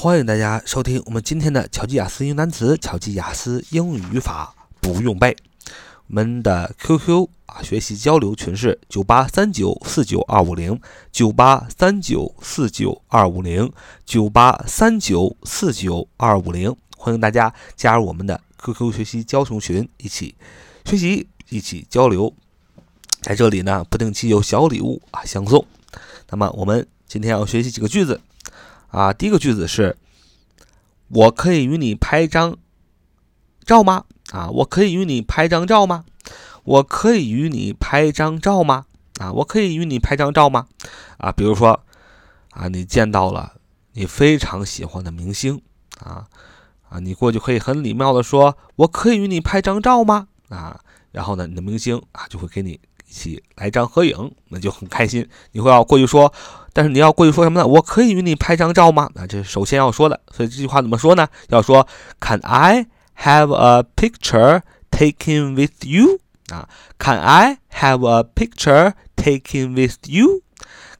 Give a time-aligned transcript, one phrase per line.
[0.00, 5.36] 欢迎大家收听我们今天的巧记雅思英语单词、巧记雅思英语语法不用背。
[6.06, 10.80] 我们的 QQ 啊学习交流群是九八三九四九二五零
[11.10, 13.72] 九八三九四九二五零
[14.06, 20.36] 九八三九四九二五零，欢迎大家加入我们的 QQ 学习交流群，一起
[20.84, 22.32] 学习，一起交流。
[23.20, 25.66] 在这里呢，不定期有小礼物啊相送。
[26.30, 28.20] 那么我们今天要学习几个句子
[28.88, 29.96] 啊，第一个句子是：
[31.08, 32.56] 我可以与你拍张
[33.64, 34.04] 照吗？
[34.30, 36.04] 啊，我可以与你拍张照吗？
[36.64, 38.86] 我可以与你拍张照吗？
[39.20, 40.66] 啊，我可以与你拍张照吗？
[41.18, 41.84] 啊，比如说
[42.50, 43.54] 啊，你见到了
[43.92, 45.60] 你非常喜欢的明星
[46.00, 46.26] 啊
[46.88, 50.80] 啊，你过去可以很礼貌的说：“我可以与你拍张照吗？”啊，
[51.12, 55.26] 然后呢，你的明星啊就会给你一起来张合影，那就很开心。
[55.52, 56.32] 你会要过去说，
[56.72, 57.66] 但是你要过去说什么呢？
[57.66, 59.10] 我可以与你拍张照吗？
[59.14, 60.20] 啊，这是首先要说的。
[60.30, 61.26] 所以这句话怎么说呢？
[61.48, 61.86] 要说
[62.20, 66.68] Can I？Have a picture taken with you 啊
[67.00, 70.42] ？Can I have a picture taken with you?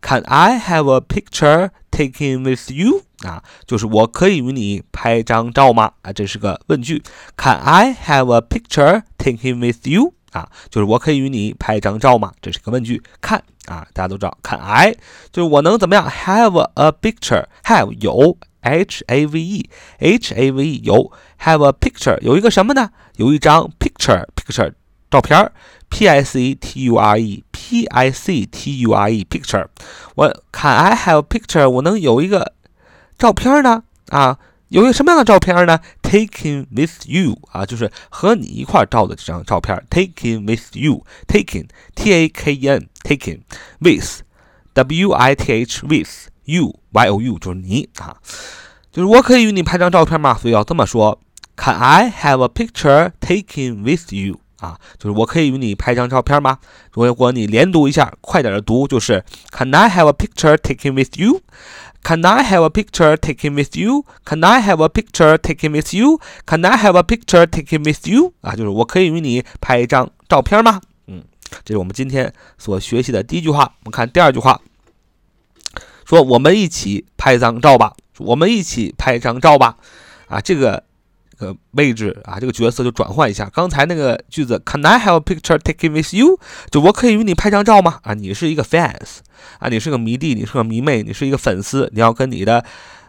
[0.00, 3.42] Can I have a picture taken with you 啊？
[3.66, 5.92] 就是我可以与你拍张照吗？
[6.00, 7.02] 啊，这是个问句。
[7.36, 10.48] Can I have a picture taken with you 啊？
[10.70, 12.32] 就是我可以与你拍张照吗？
[12.40, 13.02] 这是个问句。
[13.20, 14.94] 看啊，大家都知道看 I
[15.32, 18.38] 就是我能怎么样？Have a picture have 有。
[18.62, 19.70] H A V E
[20.00, 22.90] H A V E 有 have a picture 有一个什么呢？
[23.14, 24.72] 有一张 picture picture
[25.08, 25.52] 照片儿
[25.88, 29.68] P I C T U R E P I C T U R E picture
[30.16, 32.54] 我 Can I have a picture 我能有一个
[33.16, 33.84] 照片呢？
[34.08, 34.36] 啊，
[34.68, 39.80] 有一个什么样的照片呢？Taken with you 啊，就是和你一块照的这张照片。
[39.90, 43.42] Taken with you，Taken，T-A-K-E-N，Taken
[43.78, 44.22] with
[44.74, 48.16] W I T H with You Y O U 就是你啊，
[48.90, 50.34] 就是我可以与你拍张照片吗？
[50.34, 51.20] 所以要这么说
[51.56, 54.40] ，Can I have a picture taken with you？
[54.66, 56.58] 啊，就是我可以与你拍张照片吗？
[56.92, 64.42] 如果你连读一下，快点的读，就是 Can I have a picture taken with you？Can I have a picture taken with you？Can
[64.44, 68.32] I have a picture taken with you？Can I have a picture taken with you？
[68.40, 70.80] 啊，就是我可以与你拍一张照片吗？
[71.06, 71.22] 嗯，
[71.64, 73.74] 这是我们今天所学习的第一句话。
[73.84, 74.60] 我们看第二句话。
[76.04, 79.76] 说我们一起拍张照吧，我们一起拍张照吧，
[80.28, 80.84] 啊，这个
[81.38, 83.50] 呃位置啊，这个角色就转换一下。
[83.52, 86.38] 刚才那个句子，Can I have a picture taken with you？
[86.70, 88.00] 就我可以与你拍张照吗？
[88.02, 89.18] 啊，你是一个 fans，
[89.58, 92.64] 啊，你是个迷弟，你是个迷妹，你是一个粉丝，你要跟你的，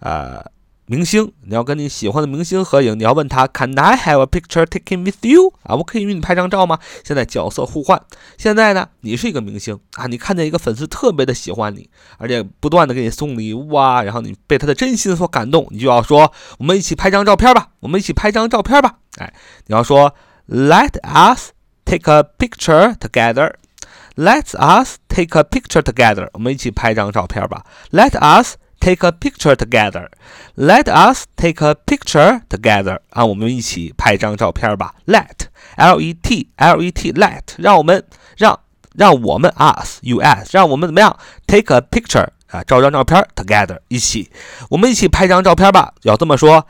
[0.00, 0.44] 呃。
[0.90, 5.52] 明星，你要跟你喜欢的明星合影，你要问他，Can I have a picture taken with you？
[5.62, 6.80] 啊，我可以与你拍张照吗？
[7.04, 8.02] 现在角色互换，
[8.36, 19.32] 现在呢，你是一个明星啊，你看见一个粉丝特别的喜欢你，而且不断的给你送礼物啊，然后你被他的真心所感动，你就要说，我们一起拍张照片吧，我们一起拍张照片吧，哎，
[19.68, 20.12] 你要说
[20.48, 21.50] ，Let us
[21.84, 28.56] take a picture together，Let us take a picture together，我们一起拍张照片吧，Let us。
[28.79, 30.09] Take a picture together.
[30.55, 32.99] Let us take a picture together.
[33.09, 34.93] 啊，我们一起拍张照片吧。
[35.07, 35.47] Let,
[35.77, 38.05] L-E-T, L-E-T, let，让我们
[38.37, 38.59] 让
[38.93, 41.17] 让我们 us, U-S，让我们怎么样？
[41.47, 44.29] Take a picture 啊，照张照片 together，一起，
[44.69, 45.93] 我们一起拍张照片吧。
[46.03, 46.67] 要这么说，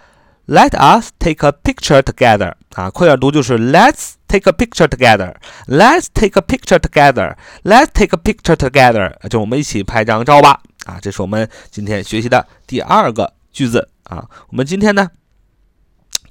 [0.47, 2.53] Let us take a picture together.
[2.75, 5.33] 啊，快点读就是 Let's take a picture together.
[5.67, 7.35] Let's take a picture together.
[7.63, 9.15] Let's take a picture together.
[9.27, 10.61] 就我们一起拍张照吧。
[10.86, 14.28] 啊，这是我们今天学习的第二个句子啊。
[14.48, 15.08] 我们今天呢，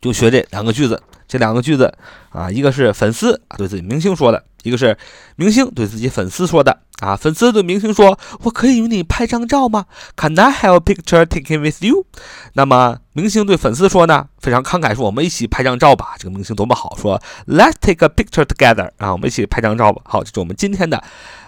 [0.01, 1.01] 就学这两个句子。
[1.27, 1.93] 这两个句子
[2.31, 4.97] 啊，一个是粉丝啊对自己明星说的，一个是
[5.35, 7.15] 明星对自己粉丝说的啊。
[7.15, 12.05] 粉丝对明星说：“我可以与你拍张照吗？”Can I have a picture taken with you？
[12.53, 20.01] 那么明星对粉丝说呢，非常慷慨说：“我们一起拍张照吧。”这个明星多么好，说：“Let's take a picture together。”啊，我们一起拍张照吧。
[20.05, 21.03] 好，这是我们今天的。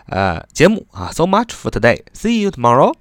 [0.08, 2.02] 呃，节目啊，so much for today.
[2.14, 2.94] See you tomorrow.